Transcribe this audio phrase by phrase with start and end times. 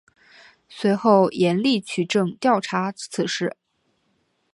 [0.67, 3.55] 随后严厉取证调查此事。